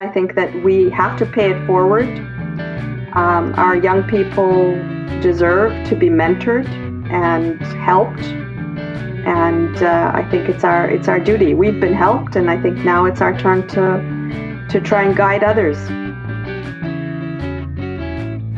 [0.00, 2.06] I think that we have to pay it forward.
[3.14, 4.76] Um, our young people
[5.20, 6.68] deserve to be mentored
[7.10, 8.22] and helped,
[9.26, 11.52] and uh, I think it's our it's our duty.
[11.52, 15.42] We've been helped, and I think now it's our turn to to try and guide
[15.42, 15.76] others.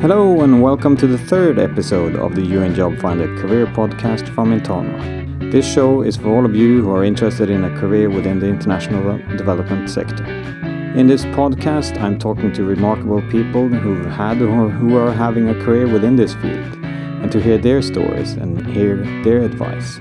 [0.02, 4.52] Hello and welcome to the third episode of the UN Job Finder career podcast from
[4.52, 5.50] Intama.
[5.50, 8.46] This show is for all of you who are interested in a career within the
[8.46, 10.26] international development sector.
[10.96, 15.54] In this podcast, I'm talking to remarkable people who've had or who are having a
[15.54, 19.98] career within this field, and to hear their stories and hear their advice.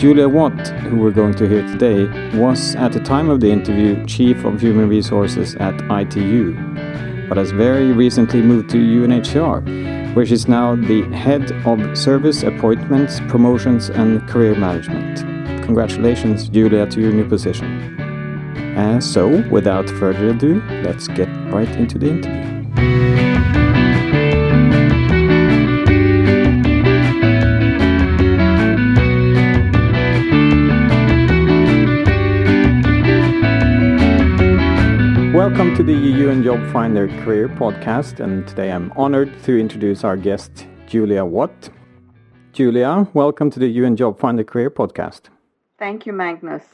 [0.00, 2.06] Julia Watt, who we're going to hear today,
[2.38, 6.54] was at the time of the interview Chief of Human Resources at ITU,
[7.28, 13.18] but has very recently moved to UNHCR, where she's now the Head of Service Appointments,
[13.26, 15.64] Promotions and Career Management.
[15.64, 18.09] Congratulations, Julia, to your new position.
[18.80, 22.40] Uh, so, without further ado, let's get right into the interview.
[35.34, 40.16] Welcome to the UN Job Finder Career Podcast, and today I'm honored to introduce our
[40.16, 41.68] guest, Julia Watt.
[42.54, 45.28] Julia, welcome to the UN Job Finder Career Podcast.
[45.78, 46.64] Thank you, Magnus.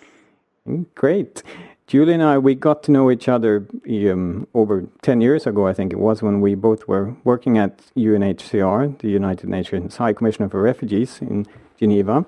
[0.94, 1.42] Great.
[1.86, 5.72] Julie and I, we got to know each other um, over 10 years ago, I
[5.72, 10.48] think it was, when we both were working at UNHCR, the United Nations High Commissioner
[10.48, 11.46] for Refugees in
[11.78, 12.26] Geneva.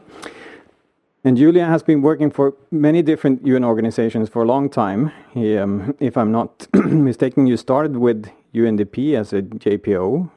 [1.24, 5.10] And Julia has been working for many different UN organizations for a long time.
[5.34, 10.30] He, um, if I'm not mistaken, you started with UNDP as a JPO,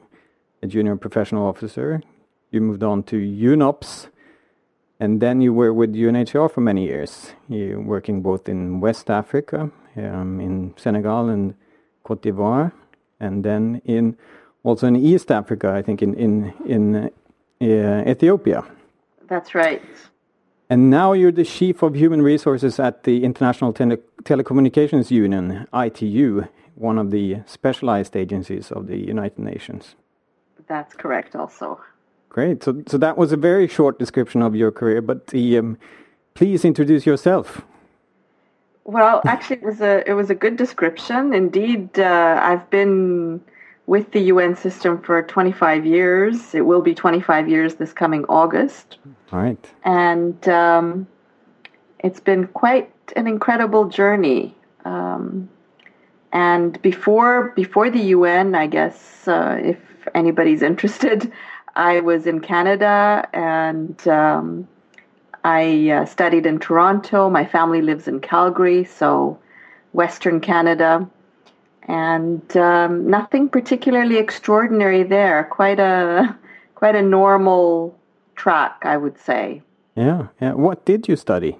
[0.62, 2.02] a junior professional officer.
[2.50, 4.08] You moved on to UNOPS,
[5.02, 7.32] and then you were with UNHCR for many years.
[7.48, 11.54] You working both in West Africa, um, in Senegal and
[12.04, 12.70] Cote d'Ivoire,
[13.18, 14.16] and then in
[14.62, 18.62] also in East Africa, I think in in in uh, Ethiopia.
[19.26, 19.82] That's right.
[20.70, 26.44] And now you're the Chief of Human Resources at the International Tele Telecommunications Union, ITU,
[26.76, 29.96] one of the specialized agencies of the United Nations.
[30.68, 31.80] That's correct, also.
[32.32, 32.62] Great.
[32.64, 35.76] So, so that was a very short description of your career, but the, um,
[36.32, 37.60] please introduce yourself.
[38.84, 41.34] Well, actually, it was a it was a good description.
[41.34, 43.42] Indeed, uh, I've been
[43.86, 46.54] with the UN system for 25 years.
[46.54, 48.96] It will be 25 years this coming August.
[49.30, 49.70] All right.
[49.84, 51.06] And um,
[51.98, 54.56] it's been quite an incredible journey.
[54.86, 55.50] Um,
[56.32, 59.76] and before before the UN, I guess uh, if
[60.14, 61.30] anybody's interested,
[61.74, 64.68] I was in Canada and um,
[65.44, 67.30] I uh, studied in Toronto.
[67.30, 69.38] My family lives in Calgary, so
[69.92, 71.08] Western Canada
[71.88, 75.44] and um, nothing particularly extraordinary there.
[75.44, 76.36] Quite a
[76.74, 77.98] quite a normal
[78.36, 79.62] track, I would say.
[79.96, 80.52] Yeah, yeah.
[80.52, 81.58] What did you study?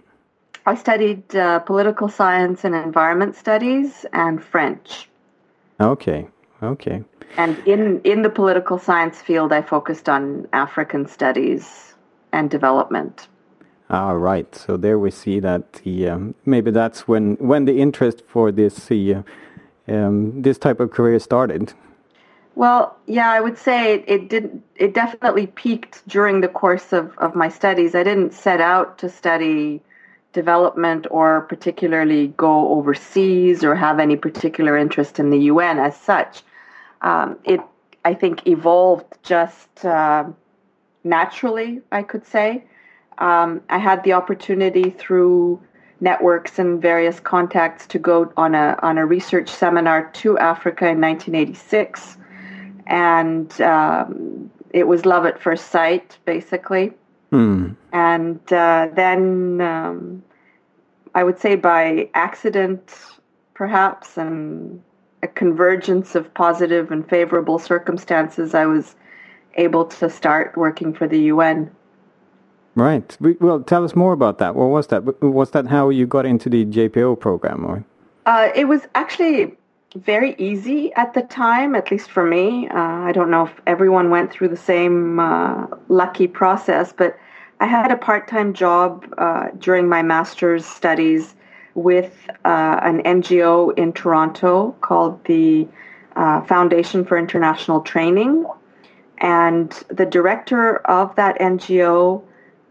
[0.65, 5.09] I studied uh, political science and environment studies and French.
[5.81, 6.29] Okay,
[6.63, 7.03] okay.
[7.37, 11.95] And in in the political science field, I focused on African studies
[12.33, 13.29] and development.
[13.91, 14.55] Ah, right.
[14.55, 18.87] So there we see that the um, maybe that's when when the interest for this
[18.87, 19.23] the uh,
[19.89, 21.73] um, this type of career started?
[22.55, 24.63] Well, yeah, I would say it, it did.
[24.77, 27.95] It definitely peaked during the course of, of my studies.
[27.95, 29.81] I didn't set out to study
[30.33, 36.43] development or particularly go overseas or have any particular interest in the UN as such.
[37.03, 37.61] Um, it,
[38.05, 40.25] I think, evolved just uh,
[41.05, 41.81] naturally.
[41.91, 42.65] I could say
[43.19, 45.61] um, I had the opportunity through
[46.01, 51.01] networks and various contacts to go on a on a research seminar to Africa in
[51.01, 52.17] 1986,
[52.87, 56.93] and um, it was love at first sight, basically.
[57.31, 57.71] Hmm.
[57.93, 60.23] And uh, then um,
[61.15, 62.95] I would say by accident,
[63.55, 64.83] perhaps, and
[65.23, 68.97] a convergence of positive and favorable circumstances, I was
[69.55, 71.71] able to start working for the UN.
[72.75, 73.17] Right.
[73.21, 74.55] Well, tell us more about that.
[74.55, 75.23] What was that?
[75.23, 77.85] Was that how you got into the JPO program, or?
[78.25, 79.55] Uh, it was actually
[79.97, 82.69] very easy at the time, at least for me.
[82.69, 87.19] Uh, I don't know if everyone went through the same uh, lucky process, but
[87.61, 91.35] I had a part-time job uh, during my master's studies
[91.75, 92.13] with
[92.45, 95.67] uh, an NGO in Toronto called the
[96.17, 98.45] uh, Foundation for International Training,
[99.19, 102.23] and the director of that NGO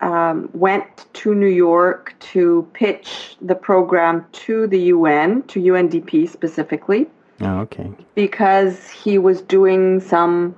[0.01, 7.07] um, went to New York to pitch the program to the UN, to UNDP specifically.
[7.39, 7.89] Oh, okay.
[8.15, 10.55] Because he was doing some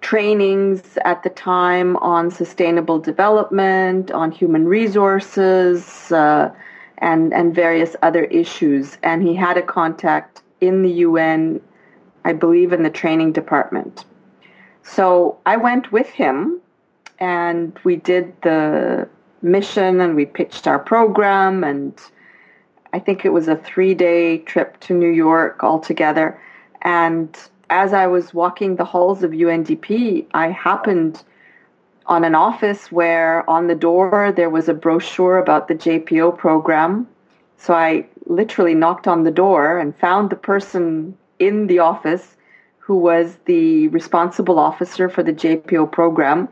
[0.00, 6.50] trainings at the time on sustainable development, on human resources, uh,
[6.98, 8.98] and and various other issues.
[9.02, 11.60] And he had a contact in the UN,
[12.24, 14.04] I believe, in the training department.
[14.82, 16.60] So I went with him
[17.18, 19.08] and we did the
[19.42, 21.98] mission and we pitched our program and
[22.92, 26.40] I think it was a three day trip to New York altogether.
[26.82, 27.36] And
[27.68, 31.22] as I was walking the halls of UNDP, I happened
[32.08, 37.06] on an office where on the door there was a brochure about the JPO program.
[37.58, 42.36] So I literally knocked on the door and found the person in the office
[42.78, 46.48] who was the responsible officer for the JPO program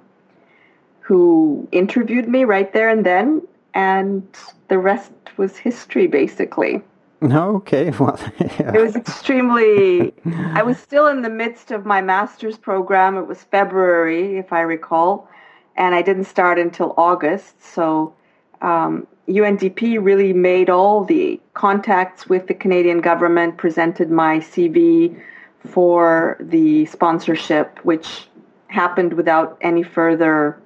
[1.00, 3.42] who interviewed me right there and then,
[3.74, 4.26] and
[4.68, 6.82] the rest was history, basically.
[7.20, 8.74] No, Okay, well, yeah.
[8.74, 10.12] it was extremely.
[10.26, 13.16] I was still in the midst of my master's program.
[13.16, 15.28] It was February, if I recall,
[15.76, 17.62] and I didn't start until August.
[17.62, 18.14] So
[18.62, 25.18] um, UNDP really made all the contacts with the Canadian government, presented my CV
[25.66, 28.28] for the sponsorship, which
[28.68, 30.60] happened without any further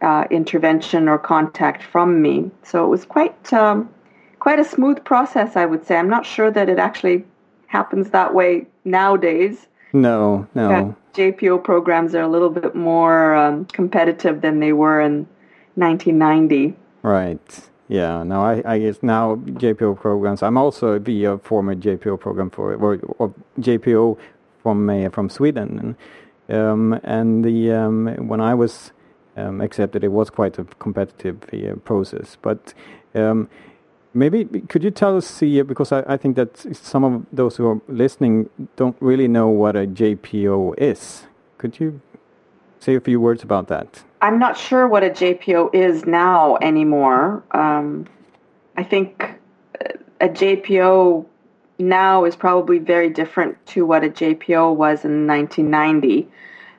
[0.00, 2.50] uh, intervention or contact from me.
[2.62, 3.88] So it was quite um,
[4.40, 5.96] quite a smooth process, I would say.
[5.96, 7.24] I'm not sure that it actually
[7.66, 9.66] happens that way nowadays.
[9.92, 10.96] No, no.
[11.14, 15.26] JPO programs are a little bit more um, competitive than they were in
[15.76, 16.74] 1990.
[17.02, 17.68] Right.
[17.88, 18.22] Yeah.
[18.22, 20.42] Now I, I guess now JPO programs.
[20.42, 24.18] I'm also a former JPO program for or, or JPO
[24.62, 25.96] from uh, from Sweden,
[26.48, 28.92] um, and the um, when I was
[29.36, 30.02] um, accepted.
[30.02, 32.72] It was quite a competitive uh, process, but
[33.14, 33.48] um,
[34.14, 37.66] maybe could you tell us, uh, because I, I, think that some of those who
[37.66, 41.24] are listening don't really know what a JPO is.
[41.58, 42.00] Could you
[42.78, 44.04] say a few words about that?
[44.22, 47.42] I'm not sure what a JPO is now anymore.
[47.50, 48.06] Um,
[48.76, 49.34] I think
[50.20, 51.26] a JPO
[51.78, 56.28] now is probably very different to what a JPO was in 1990.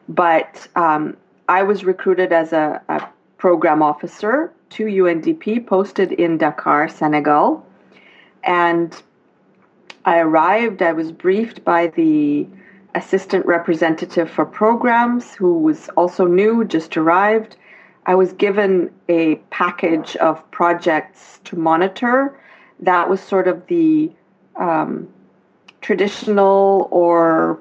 [0.08, 1.18] But um,
[1.48, 7.66] I was recruited as a, a program officer to UNDP, posted in Dakar, Senegal.
[8.44, 9.02] And
[10.04, 12.46] I arrived, I was briefed by the
[12.94, 17.56] assistant representative for programs who was also new, just arrived.
[18.06, 22.38] I was given a package of projects to monitor.
[22.82, 24.12] That was sort of the
[24.58, 25.08] um,
[25.80, 27.60] traditional or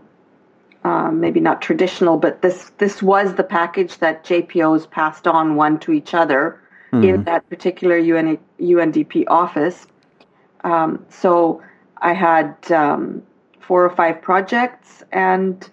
[0.82, 5.78] um, maybe not traditional, but this this was the package that JPOs passed on one
[5.78, 6.60] to each other
[7.02, 7.14] mm.
[7.14, 9.86] in that particular UN, UNDP office.
[10.62, 11.62] Um, so
[11.98, 13.22] I had um,
[13.60, 15.68] four or five projects, and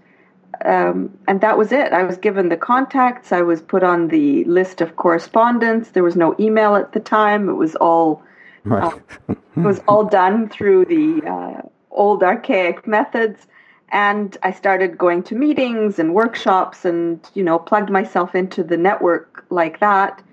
[0.65, 1.93] um, and that was it.
[1.93, 3.31] I was given the contacts.
[3.31, 5.89] I was put on the list of correspondence.
[5.89, 7.49] There was no email at the time.
[7.49, 8.23] It was all
[8.63, 8.93] right.
[8.93, 13.47] uh, it was all done through the uh, old archaic methods
[13.91, 18.77] and I started going to meetings and workshops and, you know, plugged myself into the
[18.77, 20.23] network like that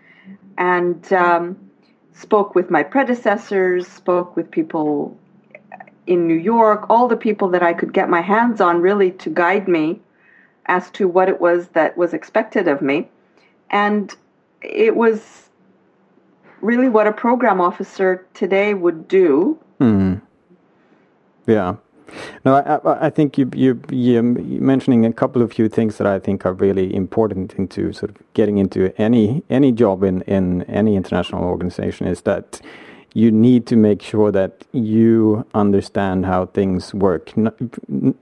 [0.58, 1.56] and um,
[2.12, 5.16] spoke with my predecessors, spoke with people
[6.06, 9.31] in New York, all the people that I could get my hands on really to
[9.31, 10.00] guide me
[10.67, 13.08] as to what it was that was expected of me.
[13.70, 14.15] And
[14.60, 15.48] it was
[16.60, 19.58] really what a program officer today would do.
[19.81, 20.20] Mm.
[21.46, 21.77] Yeah.
[22.44, 26.19] No, I, I think you, you, you're mentioning a couple of few things that I
[26.19, 30.96] think are really important into sort of getting into any any job in, in any
[30.96, 32.60] international organization is that
[33.15, 37.36] you need to make sure that you understand how things work.
[37.36, 37.53] No,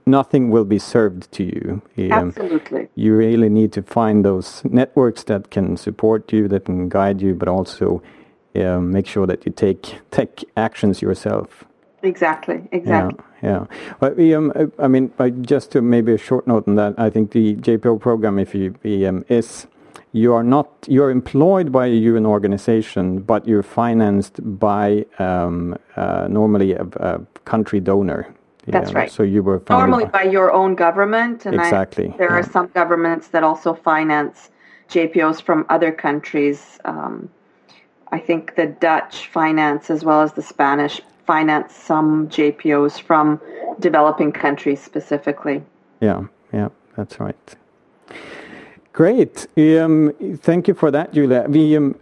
[0.05, 1.81] nothing will be served to you.
[2.11, 2.87] Um, Absolutely.
[2.95, 7.35] You really need to find those networks that can support you, that can guide you,
[7.35, 8.01] but also
[8.55, 11.65] um, make sure that you take take actions yourself.
[12.03, 12.67] Exactly.
[12.71, 13.23] Exactly.
[13.41, 13.65] Yeah.
[13.69, 13.93] yeah.
[13.99, 15.11] But um, I mean,
[15.41, 18.75] just to maybe a short note on that, I think the JPO program, if you
[19.07, 19.67] um, is
[20.11, 25.77] you are not you are employed by a UN organization, but you're financed by um,
[25.95, 28.33] uh, normally a, a, country donor.
[28.67, 29.09] That's right.
[29.09, 32.09] So you were normally by, by your own government, and exactly.
[32.09, 32.39] I, there yeah.
[32.39, 34.49] are some governments that also finance
[34.89, 36.77] JPOs from other countries.
[36.83, 37.29] Um,
[38.11, 43.39] I think the Dutch finance as well as the Spanish finance some JPOs from
[43.79, 45.61] developing countries specifically.
[46.01, 47.55] Yeah, yeah, that's right.
[48.93, 49.45] Great.
[49.57, 51.45] Um, thank you for that, Julia.
[51.47, 51.99] We, um,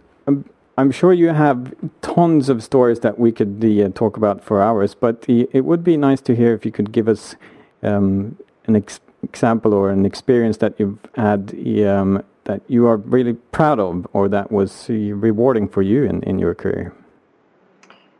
[0.78, 4.94] I'm sure you have tons of stories that we could uh, talk about for hours,
[4.94, 7.34] but it would be nice to hear if you could give us
[7.82, 11.54] um, an ex example or an experience that you've had
[11.84, 16.22] um, that you are really proud of or that was uh, rewarding for you in,
[16.22, 16.94] in your career.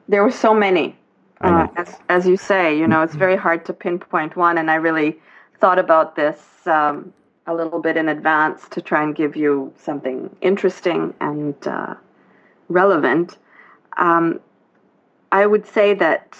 [0.08, 0.96] There were so many.
[1.42, 4.76] Uh, as, as you say, you know, it's very hard to pinpoint one, and I
[4.76, 5.18] really
[5.60, 7.12] thought about this um,
[7.46, 11.94] a little bit in advance to try and give you something interesting and uh,
[12.68, 13.36] relevant.
[13.98, 14.40] Um,
[15.30, 16.38] I would say that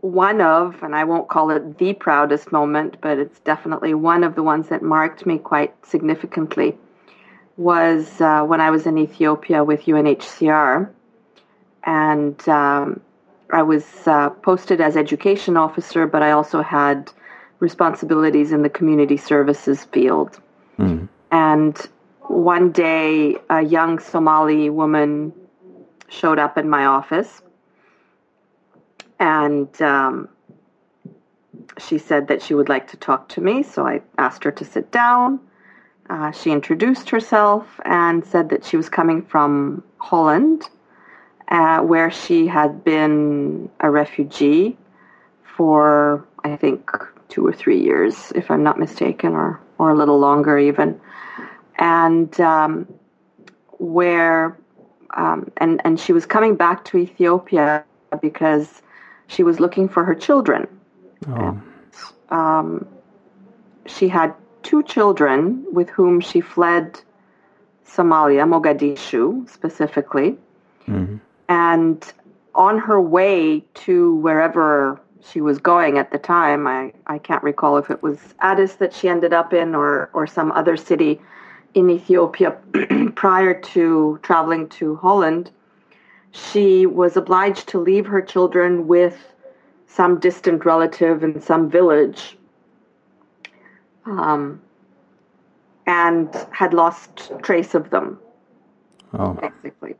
[0.00, 4.36] one of, and I won't call it the proudest moment, but it's definitely one of
[4.36, 6.78] the ones that marked me quite significantly,
[7.56, 10.88] was uh, when I was in Ethiopia with UNHCR.
[11.84, 13.00] And um,
[13.52, 17.10] I was uh, posted as education officer, but I also had
[17.60, 20.40] responsibilities in the community services field.
[20.78, 21.08] Mm.
[21.30, 21.76] And
[22.22, 25.32] one day, a young Somali woman
[26.08, 27.42] showed up in my office
[29.18, 30.28] and um,
[31.78, 33.62] she said that she would like to talk to me.
[33.62, 35.40] So I asked her to sit down.
[36.08, 40.64] Uh, she introduced herself and said that she was coming from Holland,
[41.48, 44.76] uh, where she had been a refugee
[45.56, 46.90] for, I think,
[47.28, 51.00] two or three years, if I'm not mistaken, or, or a little longer even.
[51.76, 52.86] And um,
[53.78, 54.56] where,
[55.16, 57.84] um, and, and she was coming back to Ethiopia
[58.20, 58.82] because
[59.26, 60.68] she was looking for her children.
[61.28, 61.34] Oh.
[61.34, 61.62] And,
[62.30, 62.88] um,
[63.86, 67.00] she had two children with whom she fled
[67.86, 70.36] Somalia, Mogadishu specifically.
[70.86, 71.16] Mm-hmm.
[71.48, 72.12] And
[72.54, 76.66] on her way to wherever she was going at the time.
[76.66, 80.26] I, I can't recall if it was Addis that she ended up in or, or
[80.26, 81.20] some other city
[81.74, 82.56] in Ethiopia
[83.14, 85.50] prior to traveling to Holland.
[86.30, 89.34] She was obliged to leave her children with
[89.86, 92.36] some distant relative in some village
[94.04, 94.60] um,
[95.86, 98.18] and had lost trace of them,
[99.14, 99.32] oh.
[99.32, 99.94] basically.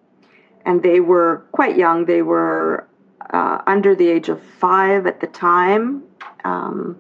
[0.65, 2.05] And they were quite young.
[2.05, 2.87] They were
[3.31, 6.03] uh, under the age of five at the time.
[6.45, 6.99] Um,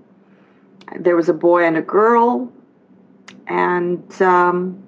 [0.98, 2.50] there was a boy and a girl.
[3.46, 4.82] And um,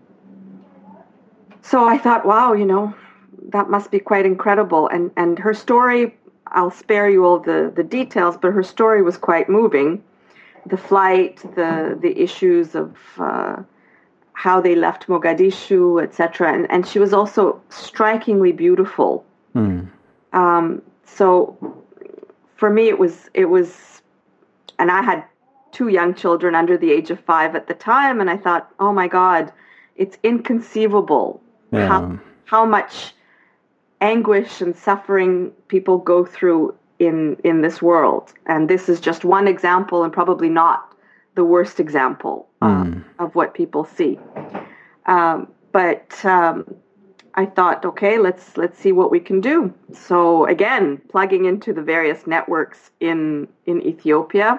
[1.63, 2.95] so I thought, wow, you know,
[3.49, 4.89] that must be quite incredible.
[4.89, 6.17] And, and her story,
[6.49, 10.03] I'll spare you all the, the details, but her story was quite moving.
[10.67, 13.63] The flight, the, the issues of uh,
[14.41, 16.51] how they left Mogadishu, etc.
[16.55, 19.23] And, and she was also strikingly beautiful.
[19.55, 19.87] Mm.
[20.33, 21.59] Um, so
[22.57, 24.01] for me, it was it was,
[24.79, 25.23] and I had
[25.73, 28.95] two young children under the age of five at the time, and I thought, oh
[28.95, 29.53] my God,
[29.97, 31.87] it's inconceivable yeah.
[31.87, 33.13] how how much
[34.01, 39.47] anguish and suffering people go through in in this world, and this is just one
[39.47, 40.90] example, and probably not
[41.41, 43.03] the worst example mm.
[43.19, 44.19] of what people see.
[45.07, 46.55] Um, but um,
[47.43, 49.73] I thought, okay, let's let's see what we can do.
[50.09, 54.51] So again, plugging into the various networks in in Ethiopia,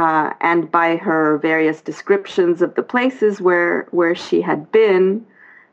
[0.00, 5.24] uh, and by her various descriptions of the places where where she had been,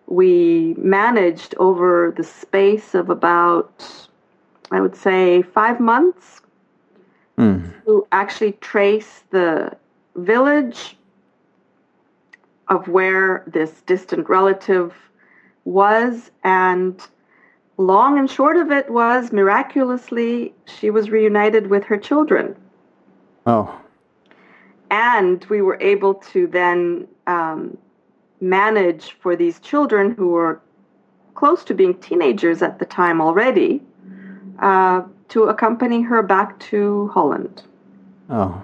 [0.05, 3.72] we managed over the space of about,
[4.70, 6.25] I would say, five months
[7.36, 7.60] mm.
[7.86, 9.50] to actually trace the
[10.15, 10.98] village
[12.67, 14.93] of where this distant relative
[15.65, 17.01] was, and
[17.77, 22.55] long and short of it was miraculously she was reunited with her children.
[23.46, 23.79] Oh.
[24.89, 27.77] And we were able to then um,
[28.39, 30.62] manage for these children who were
[31.34, 33.82] close to being teenagers at the time already
[34.60, 37.63] uh, to accompany her back to Holland.
[38.29, 38.63] Oh.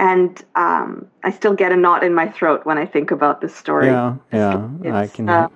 [0.00, 3.54] And um, I still get a knot in my throat when I think about this
[3.54, 3.88] story.
[3.88, 5.28] Yeah, yeah, it's, I can.
[5.28, 5.48] Uh,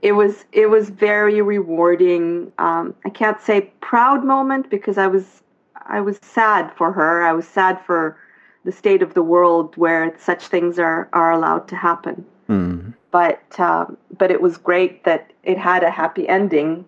[0.00, 2.52] it was it was very rewarding.
[2.56, 5.42] Um, I can't say proud moment because I was
[5.86, 7.22] I was sad for her.
[7.22, 8.16] I was sad for
[8.64, 12.24] the state of the world where such things are are allowed to happen.
[12.48, 12.94] Mm.
[13.10, 16.86] But um, but it was great that it had a happy ending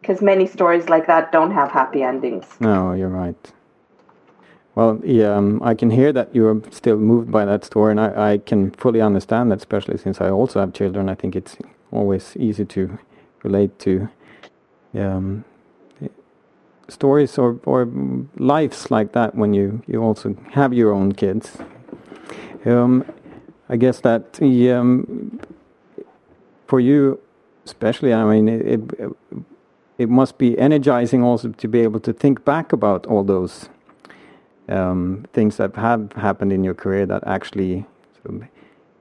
[0.00, 2.46] because many stories like that don't have happy endings.
[2.60, 3.52] No, you're right.
[4.76, 8.32] Well, yeah, um, I can hear that you're still moved by that story, and I,
[8.32, 11.08] I can fully understand that, especially since I also have children.
[11.08, 11.56] I think it's
[11.90, 12.98] always easy to
[13.42, 14.08] relate to
[14.94, 15.44] um,
[16.88, 17.88] stories or, or
[18.36, 21.58] lives like that when you, you also have your own kids.
[22.64, 23.04] Um,
[23.68, 25.40] I guess that um,
[26.66, 27.20] for you,
[27.64, 29.16] especially, I mean, it, it,
[29.98, 33.68] it must be energizing also to be able to think back about all those
[34.70, 37.86] um, things that have happened in your career that actually
[38.22, 38.48] sort of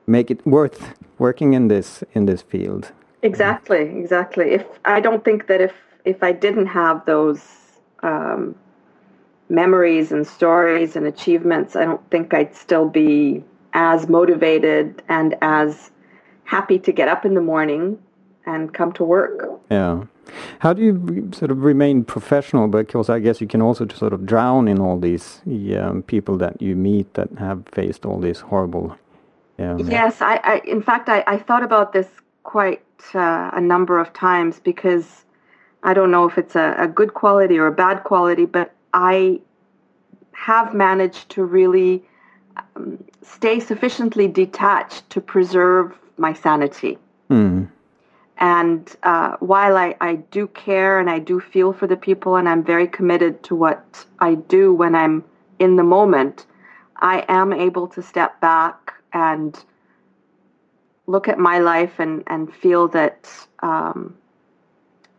[0.08, 2.92] make it worth working in this in this field.
[3.22, 4.52] Exactly, exactly.
[4.52, 5.74] If I don't think that if
[6.06, 7.42] if I didn't have those
[8.02, 8.56] um,
[9.50, 15.92] memories and stories and achievements, I don't think I'd still be as motivated and as
[16.44, 18.00] happy to get up in the morning
[18.46, 19.62] and come to work.
[19.70, 20.06] Yeah.
[20.60, 22.68] How do you sort of remain professional?
[22.68, 25.42] Because I guess you can also just sort of drown in all these
[25.78, 28.98] um, people that you meet that have faced all these horrible.
[29.58, 32.08] Um, yes, I, I, In fact, I, I thought about this
[32.44, 32.82] quite
[33.14, 35.26] uh, a number of times because
[35.84, 39.40] I don't know if it's a, a good quality or a bad quality, but I
[40.34, 42.04] have managed to really
[42.76, 46.98] um, stay sufficiently detached to preserve my sanity.
[47.30, 47.70] Mm.
[48.40, 52.48] And uh, while I, I do care and I do feel for the people and
[52.48, 55.26] I'm very committed to what I do when I'm
[55.60, 56.46] in the moment,
[56.98, 59.62] I am able to step back and
[61.06, 63.30] look at my life and, and feel that
[63.62, 64.16] um,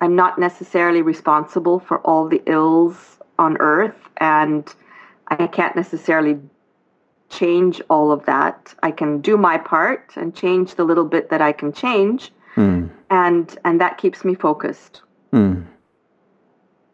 [0.00, 4.74] I'm not necessarily responsible for all the ills on earth and
[5.28, 6.38] I can't necessarily
[7.28, 8.74] change all of that.
[8.82, 12.32] I can do my part and change the little bit that I can change.
[12.56, 12.89] Mm.
[13.10, 15.02] And and that keeps me focused.
[15.32, 15.66] Mm.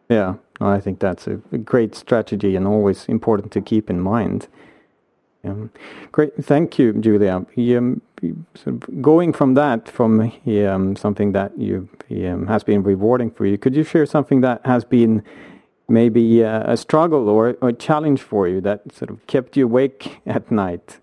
[0.09, 4.47] Yeah, I think that's a great strategy and always important to keep in mind.
[5.43, 5.69] Um,
[6.11, 7.45] great, thank you, Julia.
[7.57, 8.01] Um,
[8.55, 13.45] sort of going from that, from um, something that you um, has been rewarding for
[13.45, 15.23] you, could you share something that has been
[15.87, 19.65] maybe a, a struggle or, or, a challenge for you that sort of kept you
[19.65, 20.99] awake at night?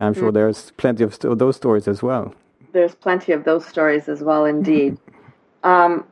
[0.00, 0.34] I'm sure mm.
[0.34, 2.34] there's plenty of st those stories as well.
[2.72, 4.98] There's plenty of those stories as well, indeed.
[5.62, 6.04] um,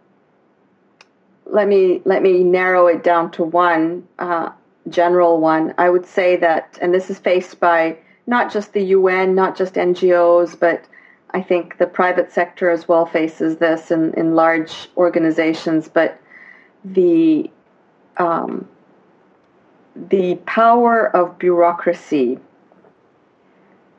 [1.47, 4.51] let me let me narrow it down to one uh,
[4.89, 5.75] general one.
[5.79, 9.75] I would say that, and this is faced by not just the UN, not just
[9.75, 10.85] NGOs, but
[11.33, 15.89] I think the private sector as well faces this in, in large organizations.
[15.89, 16.21] But
[16.85, 17.51] the
[18.17, 18.69] um,
[19.97, 22.39] the power of bureaucracy,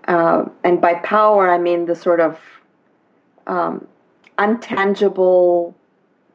[0.07, 2.39] uh, and by power I mean the sort of
[3.47, 3.87] um,
[4.37, 5.73] untangible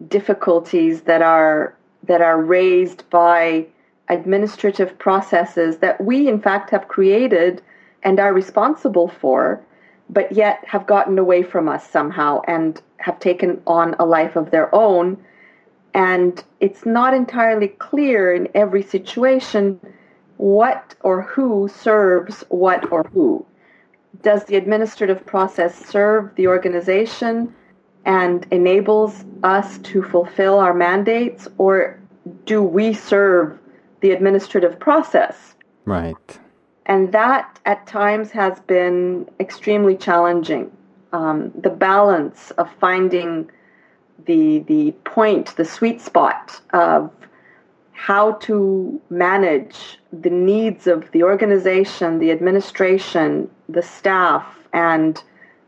[0.08, 1.74] difficulties that are
[2.04, 3.66] that are raised by
[4.08, 7.62] administrative processes that we in fact have created
[8.02, 9.60] and are responsible for,
[10.08, 14.50] but yet have gotten away from us somehow and have taken on a life of
[14.50, 15.16] their own
[15.96, 19.80] and it's not entirely clear in every situation
[20.36, 23.46] what or who serves what or who.
[24.22, 27.54] Does the administrative process serve the organization
[28.04, 31.98] and enables us to fulfill our mandates, or
[32.44, 33.58] do we serve
[34.00, 35.54] the administrative process?
[35.84, 36.38] Right.
[36.86, 40.70] And that at times has been extremely challenging.
[41.12, 43.50] Um, the balance of finding
[44.24, 47.10] the the point, the sweet spot of
[47.96, 55.22] how to manage the needs of the organization, the administration, the staff, and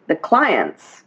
[0.09, 1.05] the clients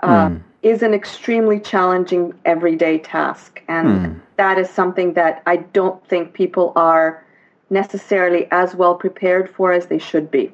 [0.00, 0.42] uh, mm.
[0.62, 3.62] is an extremely challenging everyday task.
[3.68, 4.20] And mm.
[4.36, 7.22] that is something that I don't think people are
[7.68, 10.50] necessarily as well prepared for as they should be.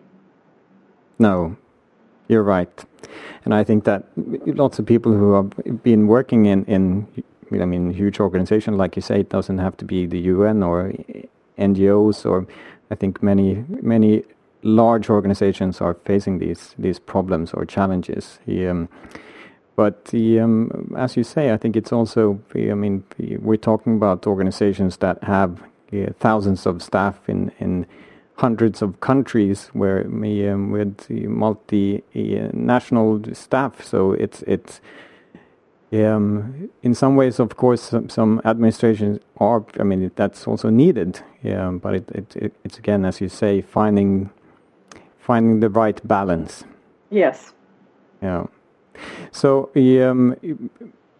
[1.20, 1.56] No,
[2.26, 2.84] you're right,
[3.44, 7.06] and I think that lots of people who have been working in in
[7.52, 10.92] I mean huge organizations, like you say, it doesn't have to be the UN or
[11.58, 12.46] NGOs, or
[12.90, 14.24] I think many many
[14.62, 18.38] large organizations are facing these these problems or challenges.
[18.48, 18.88] Um,
[19.76, 22.40] but the, um, as you say, I think it's also.
[22.54, 25.62] I mean, we're talking about organizations that have
[26.18, 27.86] thousands of staff in in
[28.36, 33.84] hundreds of countries where um, with multi-national staff.
[33.84, 34.80] So it's it's
[36.04, 39.64] um, in some ways, of course, some, some administrations are.
[39.78, 41.20] I mean, that's also needed.
[41.42, 44.30] Yeah, but it, it, it, it's again, as you say, finding
[45.18, 46.64] finding the right balance.
[47.10, 47.52] Yes.
[48.22, 48.46] Yeah.
[49.32, 50.36] So um,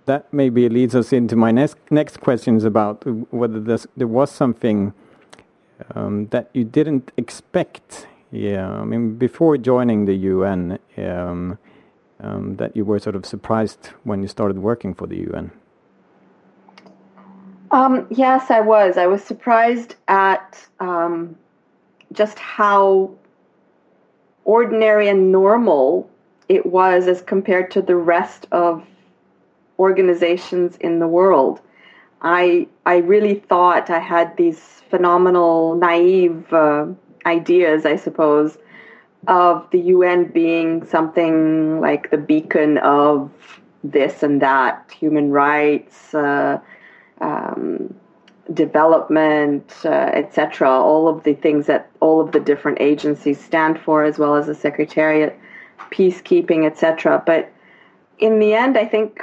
[0.06, 3.60] that maybe leads us into my next next questions about whether
[3.96, 4.94] there was something
[5.94, 8.06] um, that you didn't expect.
[8.30, 11.58] Yeah, I mean, before joining the UN, um,
[12.20, 15.50] um, that you were sort of surprised when you started working for the UN.
[17.70, 18.96] Um, yes, I was.
[18.96, 21.36] I was surprised at um,
[22.12, 23.10] just how
[24.44, 26.08] ordinary and normal
[26.48, 28.86] it was as compared to the rest of
[29.78, 31.60] organizations in the world.
[32.22, 36.86] I I really thought I had these phenomenal, naive uh,
[37.26, 38.56] ideas, I suppose,
[39.26, 43.30] of the UN being something like the beacon of
[43.82, 46.58] this and that, human rights, uh,
[47.20, 47.94] um,
[48.52, 50.68] development, uh, etc.
[50.70, 54.46] All of the things that all of the different agencies stand for, as well as
[54.46, 55.38] the Secretariat,
[55.90, 57.22] peacekeeping, etc.
[57.24, 57.52] But
[58.18, 59.22] in the end, I think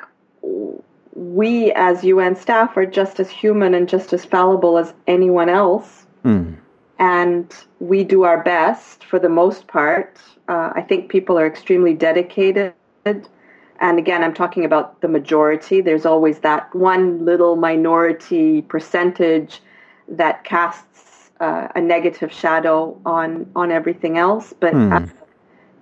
[1.15, 6.05] we as UN staff are just as human and just as fallible as anyone else.
[6.25, 6.57] Mm.
[7.03, 10.17] And we do our best for the most part.
[10.47, 12.73] Uh, I think people are extremely dedicated.
[13.05, 15.81] And again, I'm talking about the majority.
[15.81, 19.61] There's always that one little minority percentage
[20.07, 24.53] that casts uh, a negative shadow on, on everything else.
[24.57, 24.89] But mm.
[24.97, 25.09] as,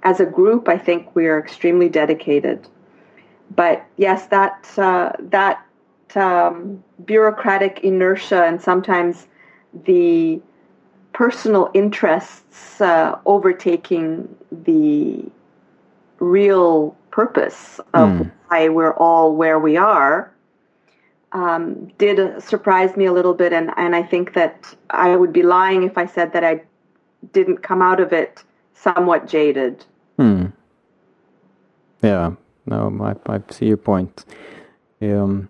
[0.04, 2.68] as a group, I think we are extremely dedicated
[3.56, 5.66] but yes, that uh, that
[6.16, 9.28] um, bureaucratic inertia and sometimes
[9.86, 10.42] the
[11.14, 15.24] personal interests uh, overtaking the
[16.20, 18.32] real purpose of mm.
[18.48, 20.32] why we're all where we are
[21.34, 25.44] um, did surprise me a little bit, and, and I think that I would be
[25.44, 26.62] lying if I said that I
[27.32, 28.44] didn't come out of it
[28.74, 29.86] somewhat jaded.
[30.18, 30.48] Hmm.
[32.04, 32.34] Yeah,
[32.66, 34.26] no, I, I see your point.
[35.02, 35.50] Um,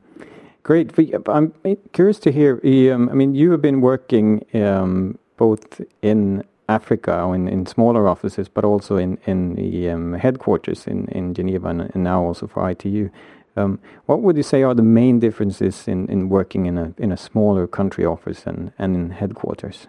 [0.63, 0.91] great.
[1.27, 1.53] I'm
[1.93, 2.59] curious to hear.
[2.93, 8.47] Um, I mean, you have been working um, both in Africa in, in smaller offices,
[8.47, 12.69] but also in in the um, headquarters in in Geneva, and, and, now also for
[12.69, 13.09] ITU.
[13.57, 17.11] Um, what would you say are the main differences in, in working in a in
[17.11, 19.87] a smaller country office and, and in headquarters?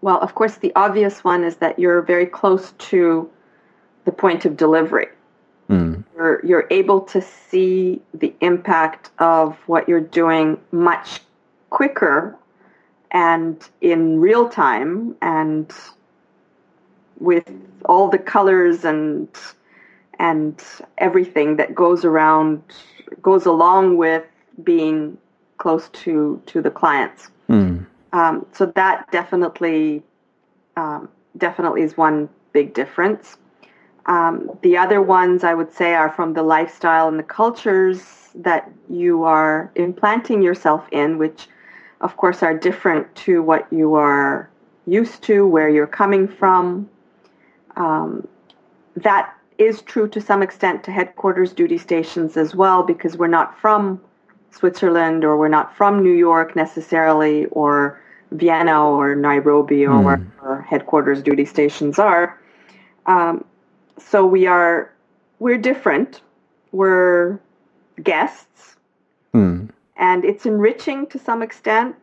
[0.00, 3.30] Well, of course, the obvious one is that you're very close to
[4.06, 5.08] the point of delivery.
[5.68, 6.04] Mm.
[6.16, 11.20] You're, you're able to see the impact of what you're doing much
[11.70, 12.36] quicker
[13.14, 15.72] and in real time and
[17.20, 17.48] with
[17.86, 19.28] all the colors and
[20.18, 20.62] and
[20.98, 22.62] everything that goes around
[23.22, 24.24] goes along with
[24.62, 25.16] being
[25.58, 27.30] close to to the clients.
[27.48, 27.86] Mm.
[28.12, 30.02] Um, so that definitely
[30.76, 33.36] um, definitely is one big difference.
[34.06, 38.70] Um, the other ones I would say are from the lifestyle and the cultures that
[38.90, 41.46] you are implanting yourself in, which
[42.00, 44.48] of course are different to what you are
[44.86, 46.88] used to, where you're coming from.
[47.76, 48.28] Um,
[48.96, 53.58] that is true to some extent to headquarters duty stations as well, because we're not
[53.58, 54.00] from
[54.50, 58.00] Switzerland or we're not from New York necessarily, or
[58.32, 60.04] Vienna or Nairobi or mm.
[60.40, 62.40] where headquarters duty stations are.
[63.06, 63.44] Um,
[63.98, 64.92] so we are
[65.38, 66.20] we're different.
[66.72, 67.38] We're
[68.02, 68.76] guests,
[69.32, 69.63] mm.
[69.96, 71.96] And it's enriching to some extent.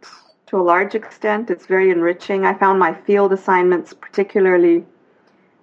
[0.47, 2.45] To a large extent, it's very enriching.
[2.45, 4.83] I found my field assignments particularly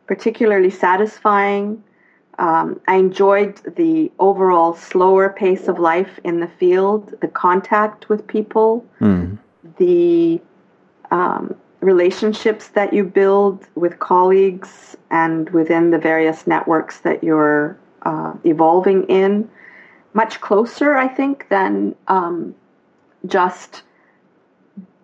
[0.06, 1.84] particularly satisfying.
[2.38, 8.26] Um, I enjoyed the overall slower pace of life in the field, the contact with
[8.26, 9.36] people, mm.
[9.76, 10.40] the
[11.10, 18.32] um, relationships that you build with colleagues and within the various networks that you're uh,
[18.44, 19.48] evolving in
[20.14, 22.54] much closer, I think, than um,
[23.26, 23.82] just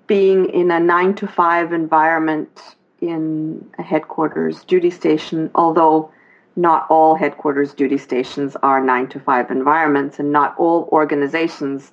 [0.06, 6.10] being in a nine to five environment in a headquarters duty station, although
[6.56, 11.92] not all headquarters duty stations are nine to five environments and not all organizations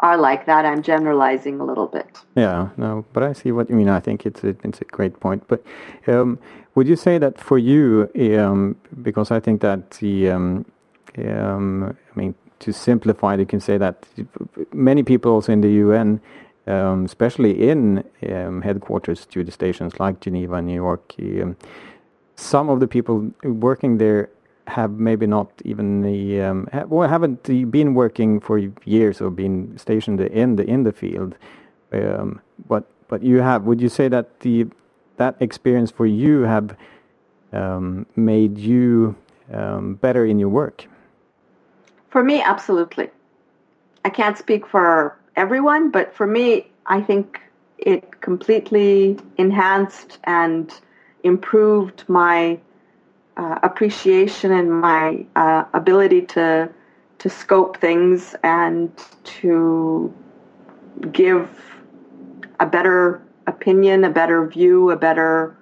[0.00, 0.64] are like that.
[0.64, 2.18] I'm generalizing a little bit.
[2.34, 3.88] Yeah, no, but I see what you mean.
[3.88, 5.46] I think it's it's a great point.
[5.46, 5.62] But
[6.06, 6.38] um,
[6.74, 10.64] would you say that for you, um, because I think that the, um,
[11.18, 14.06] um I mean, to simplify, you can say that
[14.72, 16.20] many people also in the UN,
[16.66, 21.14] um, especially in um, headquarters duty stations like Geneva, New York,
[22.36, 24.30] some of the people working there
[24.66, 29.76] have maybe not even the um, ha well, haven't been working for years or been
[29.76, 31.34] stationed in the in the field.
[31.92, 33.64] Um, but but you have.
[33.64, 34.66] Would you say that the
[35.16, 36.76] that experience for you have
[37.52, 39.16] um, made you
[39.52, 40.86] um, better in your work?
[42.10, 43.10] For me, absolutely.
[44.04, 47.40] I can't speak for everyone, but for me, I think
[47.78, 50.72] it completely enhanced and
[51.22, 52.58] improved my
[53.36, 56.68] uh, appreciation and my uh, ability to
[57.18, 58.90] to scope things and
[59.24, 60.12] to
[61.12, 61.48] give
[62.58, 65.54] a better opinion, a better view, a better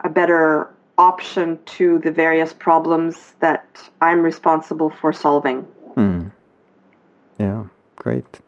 [0.00, 3.64] a better option to the various problems that
[4.00, 5.66] I'm responsible for solving.
[5.96, 6.32] Mm.
[7.38, 7.64] Yeah,
[7.96, 8.40] great.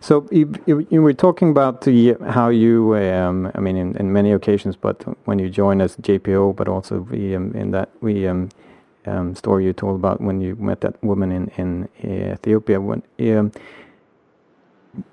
[0.00, 4.12] So you, you, you, were talking about the how you, um, I mean, in, in,
[4.12, 8.26] many occasions, but when you joined as JPO, but also we, um, in that we
[8.26, 8.50] um,
[9.06, 12.80] um, story you told about when you met that woman in in Ethiopia.
[12.80, 13.52] When um,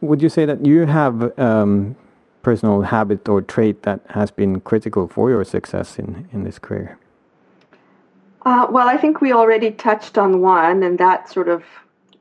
[0.02, 1.96] would you say that you have um,
[2.42, 6.98] personal habit or trait that has been critical for your success in in this career?
[8.46, 11.64] Uh, well, I think we already touched on one, and that sort of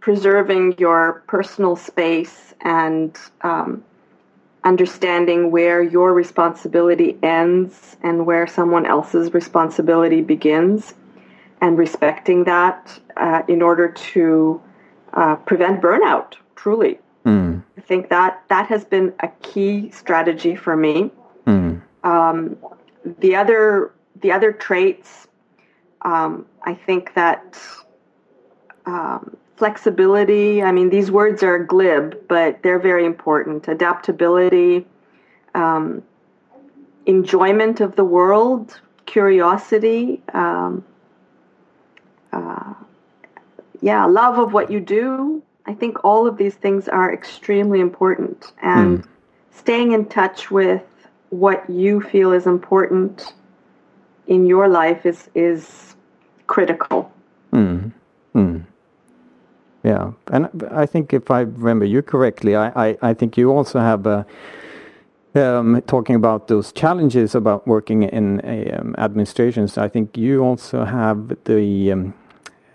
[0.01, 3.85] preserving your personal space and um,
[4.65, 10.95] understanding where your responsibility ends and where someone else's responsibility begins
[11.61, 14.61] and respecting that uh, in order to
[15.15, 16.35] uh, prevent burnout.
[16.57, 17.63] Truly, mm.
[17.79, 21.13] I think that that has been a key strategy for me.
[21.47, 21.81] Mm.
[22.03, 22.57] Um,
[23.21, 25.29] the other the other traits,
[26.03, 27.57] um, I think that
[28.85, 30.61] um, flexibility.
[30.61, 33.69] I mean, these words are glib, but they're very important.
[33.69, 34.85] Adaptability,
[35.55, 36.03] um,
[37.07, 40.21] enjoyment of the world, curiosity.
[40.35, 40.85] Um,
[42.33, 42.75] uh,
[43.81, 45.45] yeah, love of what you do.
[45.69, 48.53] I think all of these things are extremely important.
[48.63, 49.09] And mm.
[49.51, 50.83] staying in touch with
[51.29, 53.35] what you feel is important
[54.27, 55.95] in your life is is
[56.47, 57.13] critical.
[57.53, 57.93] Mm.
[58.35, 58.65] Mm.
[59.85, 63.79] Yeah, and I think if I remember you correctly, I, I, I think you also
[63.79, 64.27] have a
[65.35, 68.41] um, talking about those challenges about working in
[68.73, 72.15] um, administrations, I think you also have the um,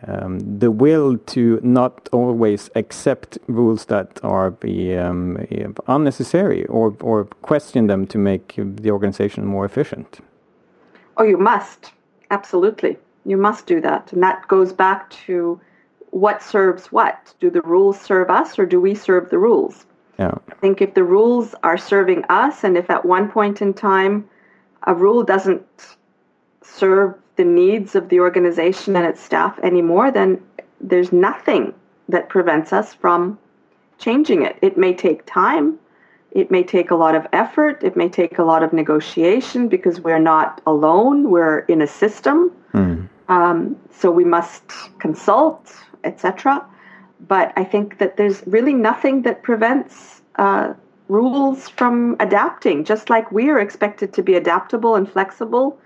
[0.07, 5.37] um, the will to not always accept rules that are be, um,
[5.87, 10.19] unnecessary or or question them to make the organization more efficient.
[11.17, 11.91] Oh, you must
[12.31, 12.97] absolutely.
[13.25, 15.59] You must do that, and that goes back to
[16.09, 17.33] what serves what.
[17.39, 19.85] Do the rules serve us, or do we serve the rules?
[20.19, 20.35] Yeah.
[20.51, 24.29] I think if the rules are serving us, and if at one point in time
[24.83, 25.65] a rule doesn't
[26.61, 30.41] serve the needs of the organization and its staff anymore, then
[30.79, 31.73] there's nothing
[32.09, 33.39] that prevents us from
[33.97, 34.57] changing it.
[34.61, 35.79] It may take time.
[36.31, 37.83] It may take a lot of effort.
[37.83, 41.29] It may take a lot of negotiation because we're not alone.
[41.29, 42.51] We're in a system.
[42.73, 43.07] Mm.
[43.29, 44.63] Um, so we must
[44.99, 46.65] consult, etc.
[47.27, 50.73] But I think that there's really nothing that prevents uh,
[51.07, 55.79] rules from adapting, just like we are expected to be adaptable and flexible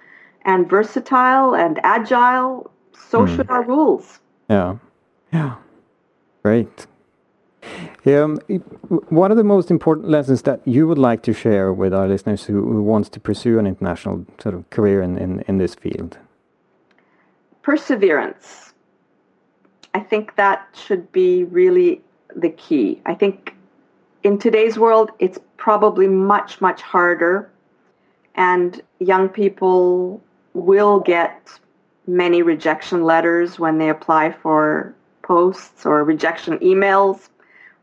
[0.48, 2.72] and versatile and agile.
[3.10, 3.36] So mm.
[3.36, 4.20] should our rules.
[4.50, 4.78] Yeah,
[5.32, 5.56] yeah,
[6.42, 6.88] great.
[8.06, 8.38] Um,
[9.10, 12.46] what are the most important lessons that you would like to share with our listeners
[12.46, 16.18] who, who wants to pursue an international sort of career in, in, in this field?
[17.62, 18.74] Perseverance.
[19.94, 22.02] I think that should be really
[22.34, 23.02] the key.
[23.06, 23.54] I think
[24.24, 27.52] in today's world, it's probably much, much harder.
[28.36, 30.22] And young people
[30.58, 31.50] will get
[32.08, 37.30] many rejection letters when they apply for posts or rejection emails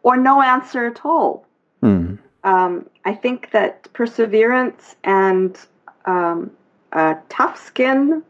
[0.02, 1.46] or no answer at all.
[1.82, 2.18] Mm.
[2.42, 5.58] Um, I think that perseverance and
[6.06, 6.50] um,
[6.92, 8.22] a tough skin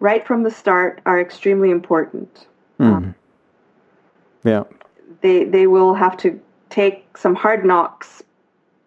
[0.00, 2.46] right from the start are extremely important.
[2.78, 2.86] Mm.
[2.86, 3.14] Um,
[4.44, 4.64] yeah.
[5.20, 8.22] They, they will have to take some hard knocks,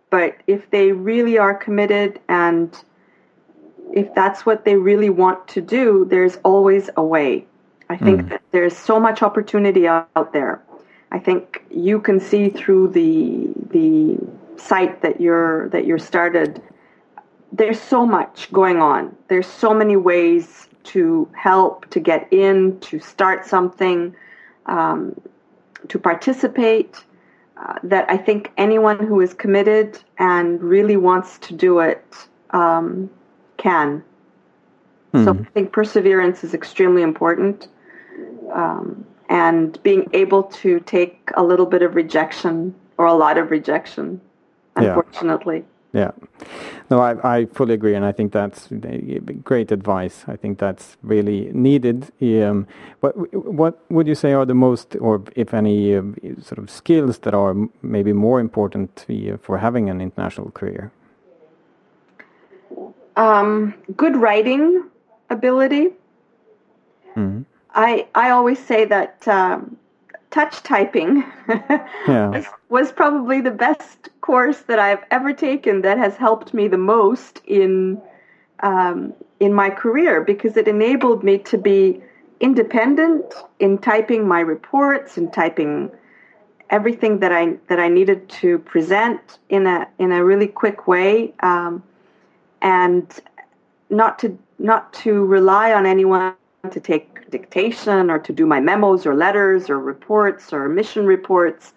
[0.09, 2.75] but if they really are committed and
[3.91, 7.45] if that's what they really want to do, there's always a way.
[7.89, 8.29] I think mm.
[8.29, 10.63] that there's so much opportunity out there.
[11.11, 14.17] I think you can see through the the
[14.57, 16.61] site that you're that you're started.
[17.51, 19.15] There's so much going on.
[19.27, 24.15] There's so many ways to help, to get in, to start something,
[24.65, 25.19] um,
[25.89, 27.03] to participate.
[27.55, 32.03] Uh, that I think anyone who is committed and really wants to do it
[32.49, 33.09] um,
[33.63, 34.03] can.
[35.13, 35.25] Mm.
[35.25, 35.41] So hmm.
[35.41, 37.67] I think perseverance is extremely important.
[38.51, 43.51] Um, and being able to take a little bit of rejection or a lot of
[43.51, 44.21] rejection,
[44.75, 45.63] unfortunately.
[45.93, 46.11] Yeah.
[46.19, 46.47] yeah.
[46.91, 48.69] No, I, I fully agree, and I think that's
[49.43, 50.25] great advice.
[50.27, 52.11] I think that's really needed.
[52.21, 52.67] Um,
[52.99, 53.13] what
[53.61, 56.01] what would you say are the most, or if any, uh,
[56.41, 59.05] sort of skills that are maybe more important
[59.41, 60.91] for having an international career?
[63.15, 64.83] Um, good writing
[65.29, 65.89] ability.
[67.15, 67.41] Mm-hmm.
[67.73, 69.77] I I always say that um,
[70.31, 71.23] touch typing
[72.07, 72.29] yeah.
[72.29, 76.77] was, was, probably the best course that I've ever taken that has helped me the
[76.77, 78.01] most in
[78.61, 82.01] um, in my career because it enabled me to be
[82.39, 83.25] independent
[83.59, 85.91] in typing my reports and typing
[86.69, 91.33] everything that I that I needed to present in a in a really quick way,
[91.41, 91.83] um,
[92.63, 93.19] and
[93.89, 96.33] not to not to rely on anyone
[96.71, 101.73] to take dictation or to do my memos or letters or reports or mission reports,